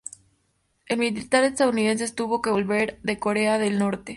El 0.87 0.97
militar 0.97 1.43
estadounidense 1.43 2.11
tuvo 2.11 2.41
que 2.41 2.49
volver 2.49 2.99
de 3.03 3.19
Corea 3.19 3.59
del 3.59 3.77
Norte. 3.77 4.09